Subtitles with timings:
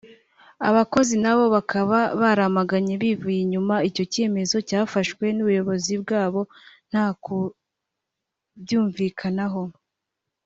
[0.69, 6.41] abakozi nabo bakaba baramaganye bivuye inyuma icyo cyemezo cyafashwe n’ubuyobozi bwabo
[6.89, 7.37] nta ku
[8.61, 9.63] byumvikanaho